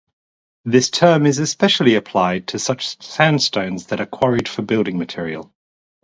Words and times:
This 0.65 0.89
term 0.89 1.27
is 1.27 1.37
especially 1.37 1.93
applied 1.93 2.47
to 2.47 2.57
such 2.57 2.99
sandstones 3.03 3.85
that 3.89 4.01
are 4.01 4.07
quarried 4.07 4.47
for 4.49 4.63
building 4.63 4.97
material. 4.97 5.53